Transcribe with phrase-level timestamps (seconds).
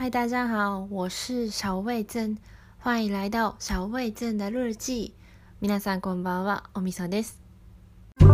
[0.00, 2.38] 嗨，大家好，我是小味珍，
[2.78, 5.12] 欢迎来到小味珍的日记。
[5.60, 7.42] 皆さんこんばんは、おみそです。
[8.20, 8.28] 今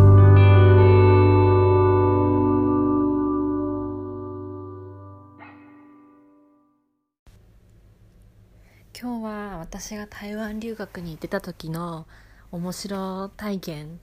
[8.93, 12.07] 日は私が台湾留学に行ってた時の
[12.53, 14.01] 面白体験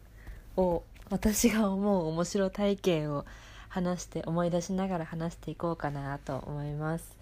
[0.58, 0.82] を
[1.12, 3.24] 私が思う面白体験を
[3.70, 7.21] 話して思い出しながら話していこうかなと思います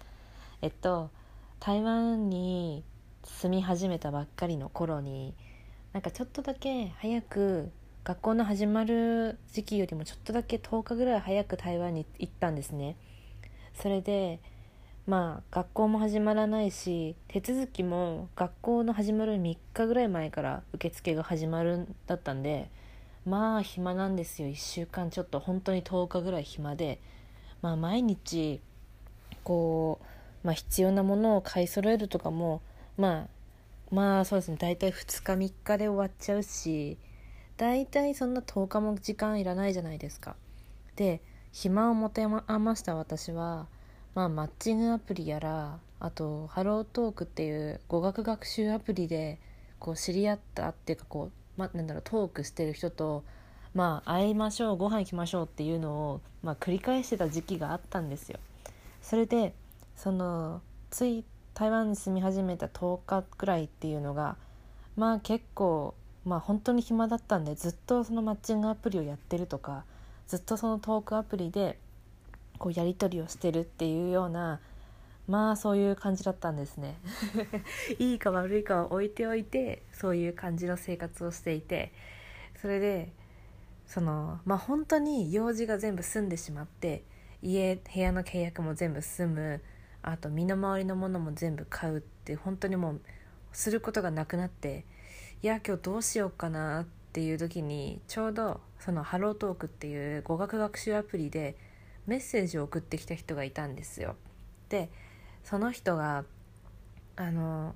[0.62, 1.10] えっと
[1.58, 2.84] 台湾に
[3.24, 5.34] 住み始めたばっかりの頃に
[5.92, 7.70] なんかちょっとだけ早く
[8.04, 12.96] 学校の始まる時期よりもちょっとだけ10日ぐらい早く台湾に行ったんですね。
[13.74, 14.40] それで
[15.06, 22.70] まあ学校も始まらないし手続きも学校の始まる3日ぐらい前から受付が始まるんだったんで
[23.26, 24.48] まあ暇なんですよ。
[24.48, 25.40] 1週間ちょっと。
[25.40, 27.00] 本当に10日ぐらい暇で。
[27.62, 28.60] まあ毎日
[29.44, 30.06] こう、
[30.42, 32.62] まあ、必要なものを買い揃えるとかも
[32.96, 36.96] まあまあそうですね大体2日3日で終わっちゃうし
[37.56, 40.36] 大体そんな10日も時間いらないじゃないですか。
[40.96, 41.20] で
[41.52, 43.66] 暇を持て余した私は、
[44.14, 49.38] まあ、マッチングアプリやらあとハロートークっていう語学学習アプリで
[49.78, 53.22] こう知り合ったっていうかこうま、なんだろうトークしてる人と
[53.74, 58.38] まあ会いましょうご飯行きましょうっていうのを、まあ、繰り返してた時期があったんですよ。
[59.02, 59.54] それで
[60.02, 64.36] そのつい台湾に住み始めた10日くらいっていうのが
[64.96, 69.84] まあ結構まあ本当に暇だったんでずっとそのマッチングアプリをやってるとか
[70.26, 71.78] ずっとそのトークアプリで
[72.56, 74.60] こうやり取りをしてるっていうような
[75.28, 76.96] まあそういう感じだったんですね。
[78.00, 81.92] いいか悪いかは置いておいてそういう感じの生活をしていて
[82.62, 83.12] それで
[83.84, 87.04] そのまあ本当に用事が全部済んでしまって
[87.42, 89.60] 家部屋の契約も全部済む
[90.02, 93.00] あと身の回りのものも全部買うって本当にもう
[93.52, 94.84] することがなくなって
[95.42, 101.56] いや今日どうしようかなっていう時にちょうどそのハロートークっていう語学学習アプリで
[102.06, 104.16] メッセージを送ってきた人がいたんですよ。
[104.68, 104.90] で
[105.44, 106.24] その人が
[107.16, 107.74] あの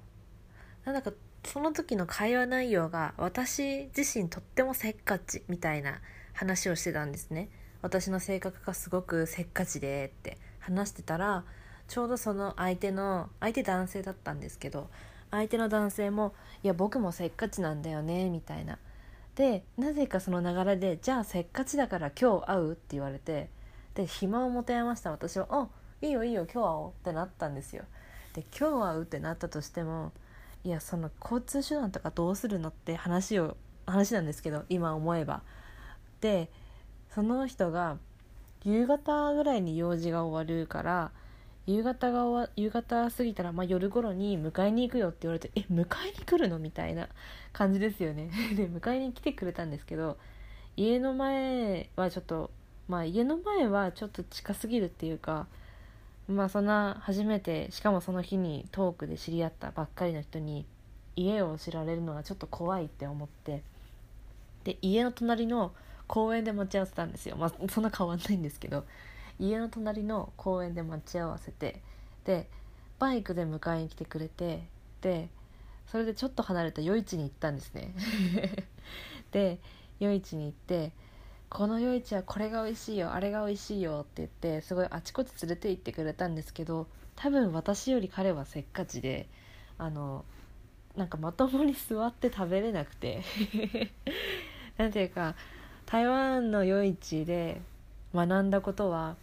[0.85, 1.13] なんだか
[1.45, 6.01] その時の会話内容が私自身とってもせっかちみたいな
[6.33, 7.51] 話をしてたんですね
[7.83, 11.45] 私の性格がすごくせっかちでって話してたら
[11.89, 14.89] ちょうどその相手の相手男性だったんですけど
[15.31, 18.79] 相手の男性も「いや僕もせっかちなんだよね」みたいな。
[19.35, 23.51] でなぜかその流れで「じゃあせっかちだから今日会う?」って言われて
[23.95, 25.11] で暇を持て余した。
[25.11, 25.69] 私は「あ
[26.01, 27.85] いいよいいよ今日会おうってなったんですよ。
[28.35, 30.13] で今日会うってなったとしても
[30.65, 33.57] いやその交通手段とかどうするのって話を
[33.87, 35.43] 話なんですけど今思えば。
[36.21, 36.51] で
[37.11, 37.99] その人が
[38.65, 41.13] 夕方ぐらいに用事が終わるから
[41.67, 46.59] 夕方が終わ夕方過ぎたら、まあ、夜頃に迎えに行くよって言われてえ迎えに来るの？
[46.59, 47.09] みたいな
[47.53, 48.31] 感じですよね。
[48.55, 50.19] で迎えに来てくれたんですけど
[50.77, 52.51] 家の前はちょっと
[52.89, 55.47] まあ家の前はちょっと近すぎるっていうか
[56.29, 60.67] まあそんな初めてしかもその日にトークで知り合ったばっかりの人に
[61.17, 63.63] 家を知られるのはちょっと怖いって思って
[64.65, 65.73] で家の隣の
[66.07, 67.37] 公園で待ち合わせたんですよ。
[67.37, 68.85] まあそんな変わんないんですけど。
[69.39, 71.81] 家の隣の公園で待ち合わせて
[72.25, 72.49] で
[72.99, 74.67] バイクで迎えに来てくれて
[75.01, 75.29] で
[75.87, 77.95] それでちょっと離れた夜市に行ったんですね。
[79.33, 79.59] で
[80.01, 80.93] 夜市に行って
[81.51, 86.87] この夜市はこれが美味しいよあれが美味しいよって言ってすごいあちこち連れて行ってくれたんですけど
[87.17, 89.29] 多分私より彼はせっかちで
[89.79, 90.25] あの
[90.97, 93.23] なんかまともに座って食べれなくて
[94.79, 95.35] なんていうか
[95.87, 97.61] 台湾の夜市で
[98.15, 99.17] 学んだことは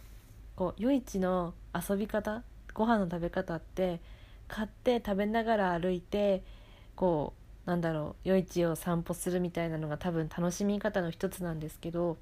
[0.62, 4.00] こう夜市の遊び方ご飯の食べ方って
[4.46, 6.44] 買って食べながら歩いて
[6.94, 7.32] こ
[7.66, 12.16] うなんだろう夜市を散歩するみたいなのが多分楽しみ方の一つなんですけど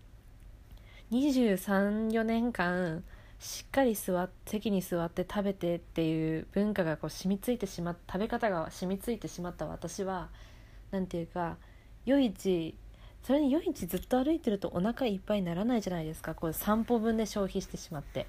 [1.10, 3.04] 234年間
[3.38, 10.30] しっかり座席に座って食べてっていう文化がこう染みついてしまっ食べ方が染みついてしまった私は
[10.92, 11.58] 何て言うか
[12.06, 12.74] 夜市
[13.22, 16.34] それに夜市ずっと歩いてるとお腹いっぱいにならないじゃないですか。
[16.34, 18.26] こう散歩分で消費してしまって。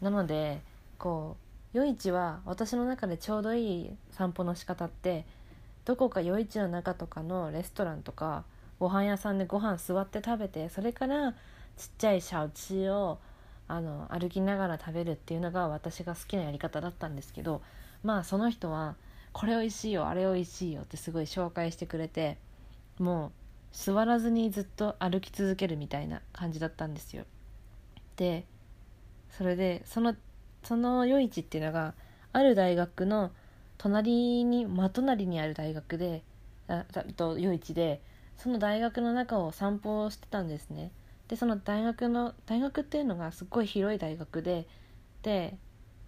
[0.00, 0.60] なので
[0.98, 1.36] こ
[1.74, 5.24] う夜市は私の中でちょうどいい散歩の仕方って
[5.84, 8.44] どこか夜市の中とかのレストランとか
[8.78, 11.32] ご飯屋さんでご飯座って食べてそれから
[11.76, 13.18] ちっちゃいシャウチを
[13.68, 17.62] あの歩きながら食べるっていうのが私が好きなやり方だったんですけど
[18.02, 18.96] まあその人は
[19.32, 22.36] これおいしいよあれおいしいよってすごい紹介してくれて
[22.98, 23.32] もう
[23.72, 27.24] 座らずにずっと歩き続けるみたいな感じだったんですよ。
[28.16, 28.44] で
[29.30, 30.14] それでその
[30.62, 31.94] その夜市っていうのが
[32.32, 33.30] ある大学の
[33.78, 36.22] 隣に真隣にある大学で
[36.68, 36.84] あ
[37.16, 38.00] と夜市で
[38.36, 40.92] その大学の中を散歩をしてたんですね
[41.28, 44.66] でその大学の大学っていうのがすっごい広い大学で
[45.22, 45.56] で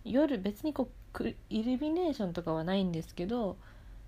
[0.05, 0.89] 夜別にこ
[1.21, 3.57] うイルミネーションとかはないんですけど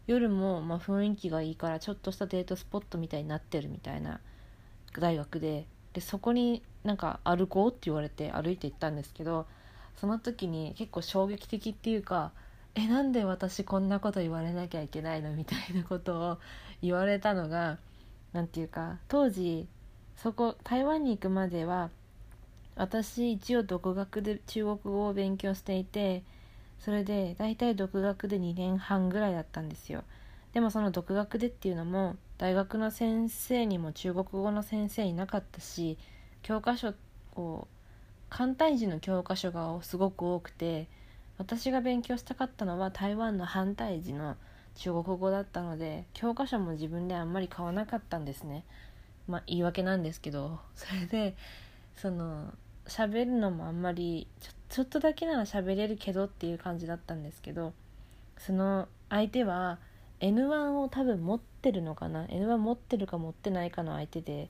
[0.07, 4.21] 夜もま雰囲気がいいからちょっとしたデートスポットみたいになってるみたいな
[4.99, 9.47] 大学ででそこになんか歩こうって言われて歩いて行ったんですけど
[9.97, 12.33] その時に結構衝撃的っていうか
[12.75, 16.39] えなんで私こんなこと言われなきゃいけないのみたいなことを
[16.83, 17.79] 言われたのが
[18.33, 19.67] 何て言うか当時
[20.17, 21.91] そこ台湾に行くまでは
[22.77, 26.23] 私一応独学で中国語を勉強していて
[26.79, 30.05] それで大体独学で2年半ぐらいだったんですよ。
[30.53, 35.99] でもその独学でっていうのも大学の先生にも中国語の先生いなかったし
[36.43, 36.95] 教科書
[37.35, 37.77] こう
[38.31, 40.89] 簡体字の教科書がすごく多くて
[41.39, 44.37] 私が勉強したかったのは台湾の反対字の
[44.77, 48.65] 中国語だったので教科書も自分であんまり買わなかったんですね。
[49.29, 50.61] まあ言い訳なんですけど。
[50.75, 51.37] それで
[51.97, 52.53] その
[52.87, 54.27] 喋るのもあんまり
[54.69, 57.73] ちょっとだけなら喋れるけどっていう感じだったんですけど
[58.39, 59.79] その相手は
[60.21, 64.49] N1 を多分持ってるのかな？N1 持ってるか持ってないかの相手で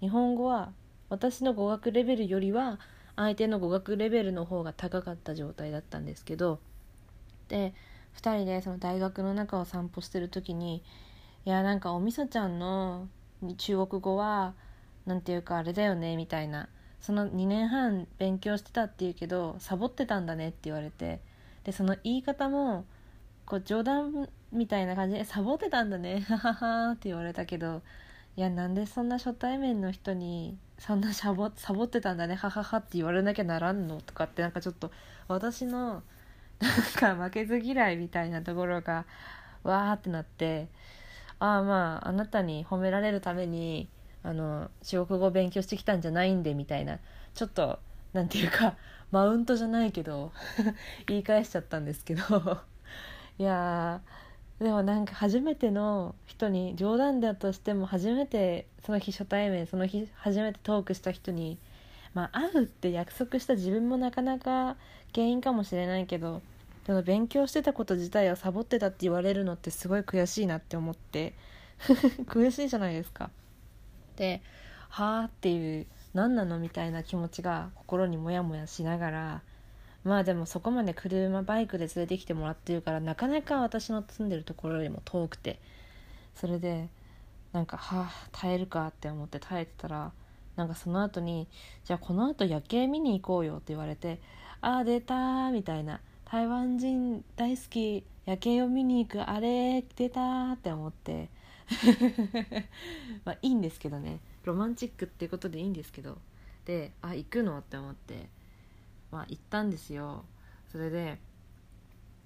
[0.00, 0.72] 日本語は
[1.08, 2.78] 私の語学レベルよりは
[3.16, 6.60] 相手の語学レベルの方が高かった状態だったんですけど
[7.48, 7.74] で
[8.16, 10.82] 2人でその大学の中を散歩してる時に
[11.44, 13.08] いやなんかおみそちゃんの
[13.56, 14.54] 中国語は
[15.06, 16.68] 何て言うかあれだよねみたいな
[17.00, 21.20] その2年半勉強してたっていうけどサボってたんだねって言われて
[21.64, 22.84] でその言い方も
[23.46, 27.82] こう冗談みたいな感じで「サボってたんだね ははは」って言われたけど
[28.36, 34.00] いやなんでそんな初対面の人にそんなサボサボってたんだねはははって言われなきゃならんの？
[34.00, 34.90] とかってなんかちょっと
[35.26, 36.02] 私の
[36.60, 39.06] なんか負けず嫌いみたいなところが
[39.62, 40.68] わーってなって
[41.40, 43.88] ああまああなたに褒められるために
[44.22, 46.98] あの中国語を勉強してきたんじゃないんでみたいな
[47.34, 47.78] ちょっと
[48.12, 48.76] 何て言うか
[49.10, 50.32] マウントじゃないけど
[51.06, 52.22] 言い返しちゃったんですけど
[53.38, 54.00] いや
[54.58, 61.58] でもなんか初めての人に冗談だとしても初めてその日初対面その日初めてトークした人に
[62.12, 64.76] まあ会うって約束した自分もなかなか
[65.14, 66.42] 原因かもしれないけど
[66.86, 71.34] その勉強してたこと自体をサボってたって言われるのってすごい悔しいなって思って
[72.26, 73.30] 悔しいじゃないですか。
[74.18, 74.42] で
[74.88, 76.58] はあっていう何なの？
[76.58, 79.42] みたいな気持ちが心にモヤモヤしながら
[80.02, 85.60] まあでもそこまで車バイクで連れてきてもらってるからなかなか私の住んでるところよりも遠くて
[86.34, 86.88] それで
[87.52, 90.12] なんかはあ耐えるかって思って耐えてたら
[90.56, 91.46] なんかその後に
[91.84, 94.20] 「じゃあこの後夜景見に行こうよ」って言われて
[94.60, 96.00] 「ああ出た」みたいな
[96.30, 101.28] 「台湾人大好き夜景を見に行くあれ出た」って思って
[103.24, 104.20] まあいいんですけどね。
[104.44, 106.18] ロマンチックっていうことでいいんですけど。
[106.64, 108.28] であ行くのって思って。
[109.10, 110.24] まあ行ったんですよ。
[110.70, 111.18] それで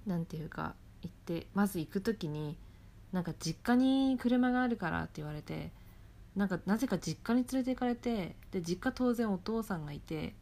[0.07, 2.57] 何ていうか行ってまず行く時に
[3.13, 5.71] なんか実家に車があるからって言われて
[6.35, 10.35] なんかなぜか実家に連れて行かれてで実家当然お父さんがいて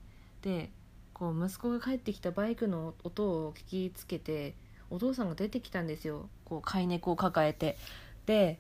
[0.43, 0.71] で
[1.13, 4.55] こう息子が帰ってきたバイクの音を聞きつけて
[4.89, 6.29] お父さんが出てきたんですよ。
[6.45, 7.77] こう飼い猫を抱えて。
[8.27, 8.59] で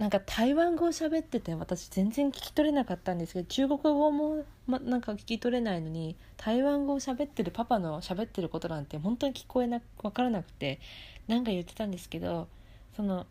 [0.00, 10.80] なんか台湾語を喋ってて私全然聞き取れなかったんですけど中国語も、ま、なんか聞き取れないのに台湾語を喋ってるパパの喋ってることなんて本当に聞こえな分からなくて
[11.28, 12.48] 何か言ってたんですけど
[12.96, 13.26] その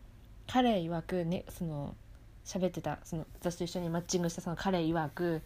[0.46, 1.96] 彼曰くねその
[2.44, 5.42] 喋ってたその私と一緒にマッチングしたその彼曰く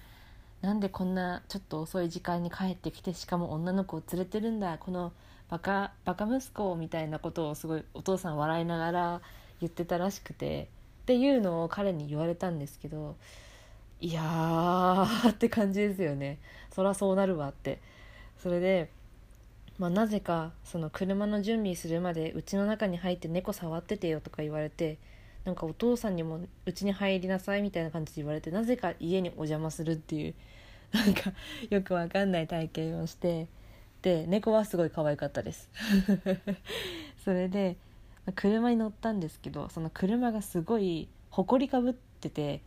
[0.60, 5.10] なんでこんなちょっと遅い時間に帰ってきてしかも女の子を連れてるんだこの
[5.48, 9.20] バカバカ息子みたいなことをすごいお父さん笑いながら
[9.62, 10.68] 言ってたらしくて
[11.04, 13.14] っていうのを彼に言われたんですけど
[14.00, 16.38] いやーって感じですよね。
[16.74, 17.78] そらそうなるわって。
[18.42, 18.90] それで、
[19.78, 24.98] まあ、なぜかその車の準備するまでうちの中に入って猫触っててよとか言われて
[25.44, 30.34] なんかお父さんにもうちに入りなさいみたいな感じで言われてなぜか家にお邪魔するっていう
[30.92, 31.32] なんか
[31.70, 33.48] よくわかんない体験をして
[34.02, 35.70] で猫はすごい可愛かったです。
[37.24, 37.76] それで
[38.32, 42.62] 車に乗ったんですけどその車がすごい埃かぶってて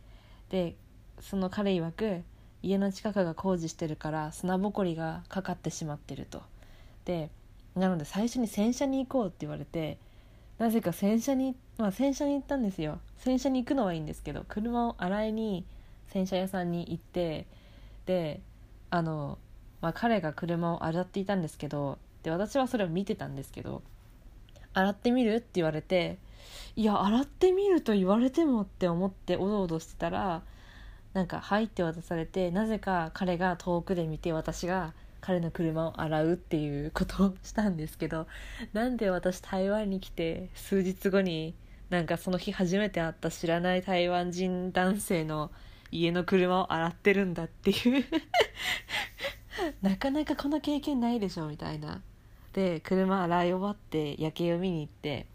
[0.50, 0.76] で
[1.20, 2.22] その彼曰く
[2.62, 6.42] 家の近くが工事してるから砂ぼこりがかかってしまってると。
[7.04, 7.30] で
[7.74, 9.98] なので最初に洗車に行こうって言われて
[10.58, 12.98] なぜか洗車にまあ洗車に行ったんですよ。
[13.18, 15.64] 洗車に行くのはいいんですけど車を洗いに
[16.08, 17.46] 洗車屋さんに行って
[18.06, 18.40] で
[18.90, 19.38] あの、
[19.80, 23.82] まあ、彼が車を洗っていたんですけどで私はそれを見てたんですけど
[24.78, 26.18] 「洗ってみる?」って言われて
[26.76, 30.42] いや洗ってみると言われてもって思っておどおどしてたら
[31.12, 38.26] なんか「はい」って渡されてなぜか彼が遠くで見て私が彼の車を洗うっていうことをしたんですけど
[38.72, 41.54] なんで私台湾に来て数日後に
[41.90, 45.50] なんかその日初めて会った知らない台湾人男性の
[45.90, 48.04] 家の車を洗ってるんだっていう
[49.82, 52.02] なかなかこの経験ないでしょみたいな
[52.52, 55.26] で車洗い終わって夜景を見に行って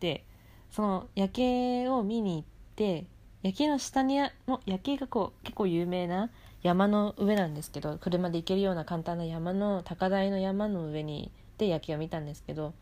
[0.00, 0.24] で
[0.70, 2.44] その夜景を見に行っ
[2.76, 3.06] て
[3.42, 6.30] 夜景の下にの夜景がこう結構有名な
[6.62, 12.74] 山の上なんですけど車で行けるような簡単な山の高台の山の上にで夜景を見たんですけど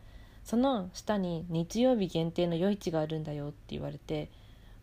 [0.43, 4.29] その下に日曜日限定の夜市があるんだよって言われて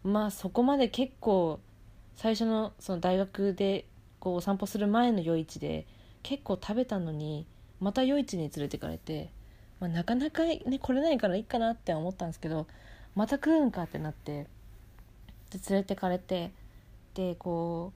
[0.03, 1.61] まあそこまで結構
[2.15, 3.87] 最初のその大学で
[4.21, 5.87] こうお散歩する前の夜市で
[6.23, 7.47] 結構食べたのに
[7.81, 9.31] また夜市に連れてかれて、
[9.81, 12.67] まあ、なかなかね来れないからいいかなって思ったんですけど
[13.15, 14.47] また来るんかってなって
[15.51, 16.53] で連れてかれて
[17.15, 17.93] でこ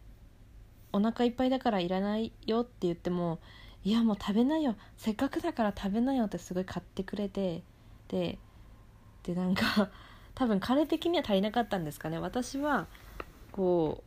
[0.92, 3.38] うお腹いっぱいだからいらないよって言っても
[3.84, 7.62] いやもう食べないよせっかくだから食べないよってすごい買ってくれて
[8.08, 8.38] で
[9.22, 9.90] でなんか
[10.34, 12.18] 多分彼的には足りなかったんですかね。
[12.18, 12.86] 私は
[13.50, 14.04] こ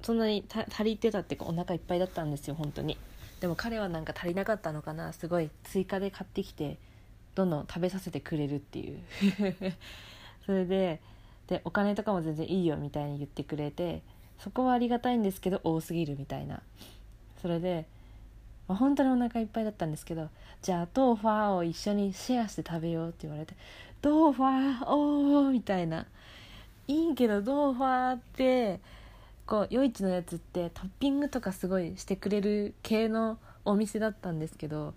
[0.00, 2.96] うそんなに足りてたっていうかお腹いっぱいだったんですよ本当に。
[3.42, 5.12] でも彼はなんか足りなかったのかな。
[5.12, 6.78] すごい追加で買ってきて
[7.34, 9.00] どんどん食べさせてくれるっていう。
[10.46, 11.00] それで
[11.48, 14.02] でお金とかも全然いいよみたいに言ってくれて
[14.38, 16.62] そこはありがたいんですけど多すぎるみたいな。
[17.40, 17.84] それで、
[18.68, 20.30] まあ、本当にお腹いっぱいだったんですけど
[20.62, 23.56] じゃあ豆腐を一緒にシェアして食べようって言われて
[24.04, 26.06] 豆腐おーみたいな。
[26.86, 28.78] いいけど豆腐って
[29.52, 34.94] こう夜市のやつってトッピングとかすごいしてくれる系のお店だったんですけど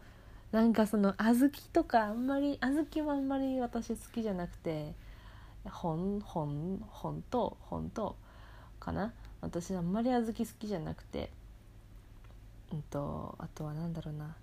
[0.54, 4.94] なんかその小豆とかあんまり小豆はあんまり私好きじゃなくて
[5.66, 8.16] 本本本当本当
[8.80, 9.12] かな？
[9.42, 11.32] 私あんまり小豆好きじゃなくて
[12.72, 14.38] うんとあとは何だろうな。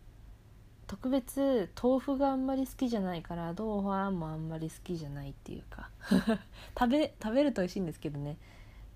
[0.89, 5.89] 特別豆腐があんまり好きじゃないから豆腐はもあんまり好きじゃないっていうか。
[6.79, 8.37] 食べ食べると美味しいんですけどね。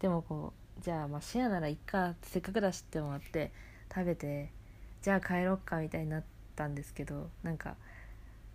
[0.01, 3.51] でもこうじゃあまあシェアならいっかせっかくだしって思って
[3.93, 4.51] 食べて
[5.03, 6.25] じゃあ帰ろっかみたいになっ
[6.55, 7.77] たんですけどなんか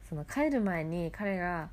[0.08, 1.70] その帰る前に彼が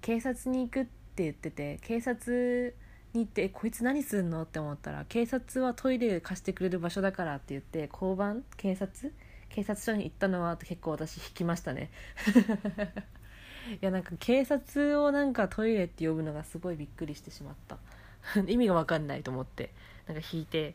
[0.00, 2.74] 警察に行くって言ってて警察
[3.12, 8.44] に行って「こいつ何すんの?」って思ったら警察はトイレ貸してくれる場所だからって言って交番？
[8.56, 9.12] 警察？
[9.48, 11.90] 警察署に行ったのは結構私引きましたね。
[13.82, 17.78] いやなんか警察をなんかトイレって呼ぶのがすごいびっくりしてしまった。
[18.46, 19.72] 意味が分かんないと思って
[20.06, 20.74] なんか引いて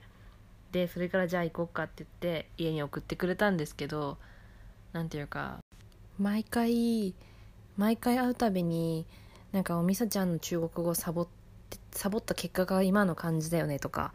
[0.72, 4.18] でそれからじゃあ行こうかって言って家に送ってくれたんですけど
[4.94, 5.60] 何ていうか
[6.20, 7.14] 毎回
[7.78, 9.06] 毎回会うたびに
[9.52, 11.28] なんかおみさちゃんの中国語サボっ
[11.70, 14.14] てサボった結果が今の感じだよねとか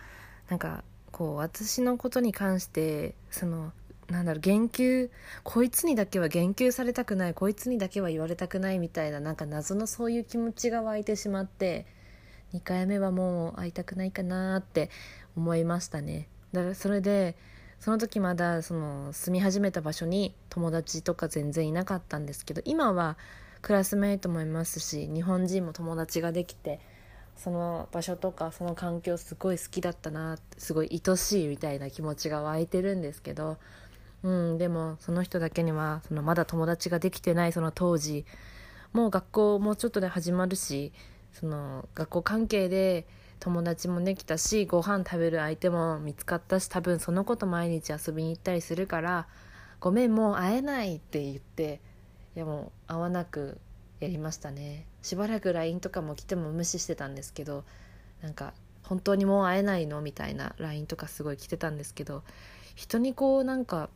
[0.49, 3.72] なんかこう私のことに関してその
[4.08, 5.08] なんだろう言及
[5.44, 11.87] こいつにだけは言及されたくないこいつにだけは言われたくないみたいななんか謎のそういう気持ちが湧いてしまって
[12.54, 14.90] 2回目はもう会いたくないかなって
[15.37, 16.28] 思いましたね。
[16.52, 17.37] だからそれで
[17.78, 23.16] その時まだその住み始めた場所に友達とか全然いなかったんですけど今は
[23.62, 26.80] クラスメイトもいますし日本人も友達ができて
[27.37, 33.57] その場所とかその環境すごい好きだったなすごい愛しいみたいな気持ちが湧いてるんですけど
[34.23, 38.25] うん、でもその人だけにはそのまだ友達ができてないその当時
[38.92, 40.92] もう学校もうちょっとで始まるし
[41.32, 43.06] その学校関係で
[43.38, 49.26] 友達もできたしご飯食べる相手も見つかったし多分その子と毎日遊びに行ったりするから
[49.80, 51.80] 「ごめんもう会えない」って言って
[52.37, 53.58] いやもう会わなく
[54.00, 54.87] やりましたね。
[55.02, 57.64] しばらく LINE とかも来ても無視してたんですけど
[58.22, 62.22] なんか本当にもう会えないのみたいな LINE とかすごい来てたんですけど
[62.75, 63.88] 人にこうなんか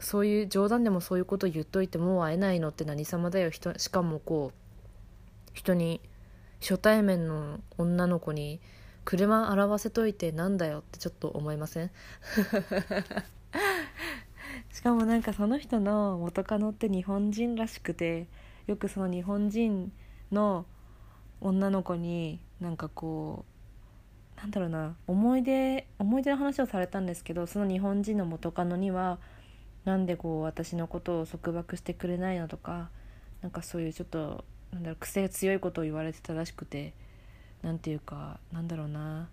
[0.00, 3.50] そういう冗談でもそういうこと言っといてもう会えないのって何様だよ。
[3.52, 6.00] しかもこう人に
[6.62, 8.60] 初対面の女の子に
[9.04, 11.90] 車洗わせといてなんだよってちょっと思いません？
[14.72, 18.26] しかもなんかその人の元カノって日本人らしくて
[18.66, 19.92] よくその日本人
[20.30, 20.64] の
[21.40, 23.44] 女の子になんかこ
[24.36, 29.18] うなんだろうな思い出思い出の話をされたんですけどその日本人の元カノには
[29.84, 32.88] なんでこう私のことを束縛してくれないのとか
[33.42, 36.92] なんかそういうちょっとなんだろう癖強いことを言われてたらしくて
[37.62, 39.28] なんていうかなんだろうな。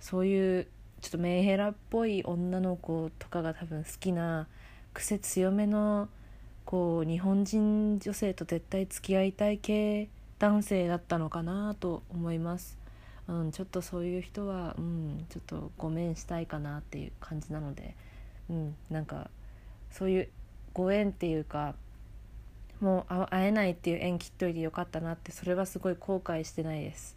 [0.00, 0.66] そういう
[1.00, 4.48] ちょっとメンヘラっぽい女の子とかが多分好きな
[4.94, 6.08] 癖強めの
[6.64, 12.78] こう日本人女性と絶対付き合いたい系男性だったのかなと思います、
[13.28, 17.94] うん、ちょっとそういう人は、うん、ちょっとごめんしたいかなっていう感じなので、
[18.50, 19.30] うん、なんか
[19.90, 20.28] そういう
[20.72, 21.74] ご縁っていうか
[22.82, 27.14] もう会えないっていう縁切っといてよかったなってそれはすごい後悔してないです。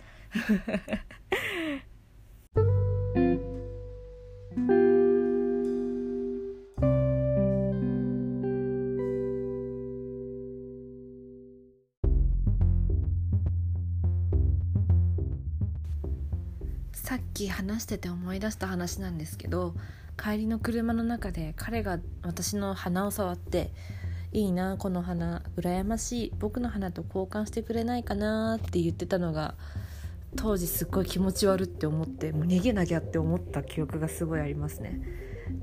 [16.94, 19.74] さっき話してて思い出した話なんですけど
[20.18, 23.72] 帰りの車の中で彼が私の鼻を触って
[24.36, 26.34] 「いいなこの花羨ましい。
[26.38, 29.56] 僕の花と交換してくれないかな」って言ってたのが
[30.36, 35.00] 当時すっごい気持ち悪って思ってもう逃げなきゃって思った記憶がすごいありますね。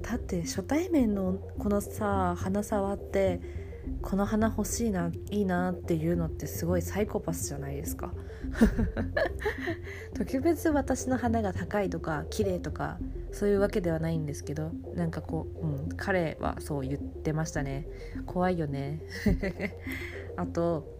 [0.00, 3.42] だって初対面のこのさ花触って
[4.00, 8.12] この花欲しいないいなっていうのってすごいサイコパスじゃないですか。
[10.14, 12.98] 特別私の花が高いとか綺麗とか
[13.30, 17.88] そういうわけではないんですけどなんかこう、うん、彼はそう言ってましたね。
[18.26, 19.00] 怖いよね。
[20.36, 20.98] あと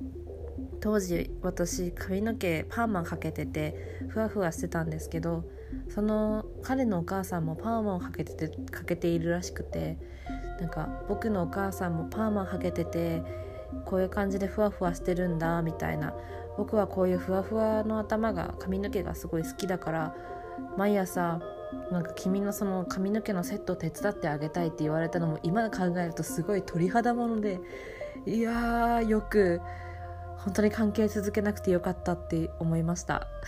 [0.80, 5.44] 当時私髪の毛パーマかけててふわふわしてたんですけど
[5.88, 9.98] その彼のお母さんもパーマをかけててかけているらしくて
[10.62, 13.22] なんか僕のお母さんもパーマかけてて
[13.84, 16.14] こういう感じでふわふわしてるんだみたいな。
[16.56, 20.14] 僕はこういうふわふわの頭が髪の毛がすごい好きだから
[20.76, 21.40] 毎朝
[21.90, 27.58] なんか君のその髪の毛のセットを手伝ってあげたいって言われたのも今考えるとすごい鳥肌もので
[28.26, 29.62] いやーよく
[30.36, 33.28] 本当に関係続けなくてよかったって思いました。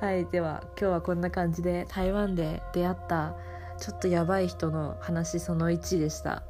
[0.00, 3.36] はいでは今日はこんな感じで台湾で出会った
[3.82, 6.44] ちょっとやばい人の話その1でした。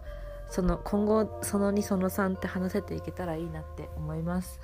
[0.51, 4.61] その今後その2その3って話せていけたらいいなって思います。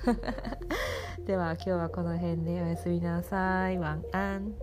[1.25, 3.79] では今日はこの辺でおやすみなさい。
[3.79, 4.53] ワンアン。